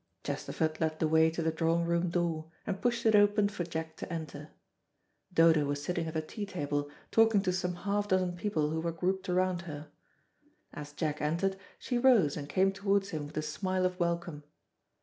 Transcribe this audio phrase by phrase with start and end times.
[0.23, 3.97] Chesterford led the way to the drawing room door, and pushed it open for Jack
[3.97, 4.49] to enter.
[5.31, 8.91] Dodo was sitting at the tea table, talking to some half dozen people who were
[8.91, 9.91] grouped round her.
[10.73, 14.43] As Jack entered, she rose and came towards him with a smile of welcome.